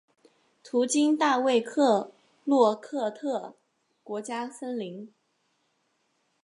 [0.63, 2.11] 途经大卫克
[2.43, 3.53] 洛科特
[4.03, 5.13] 国家森林。